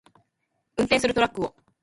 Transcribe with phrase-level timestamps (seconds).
[0.77, 1.55] 運転するトラックを